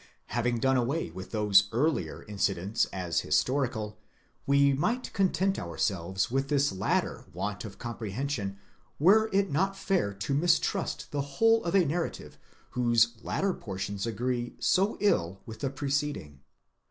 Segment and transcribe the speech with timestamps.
[0.33, 3.99] Having done away with those earlier incidents as historical,
[4.47, 8.57] we might content ourselves with this later want of comprehension,
[8.97, 12.39] were it not fair to mistrust the whole of a narrative
[12.71, 16.39] whose later portions agree so ill with the preceding.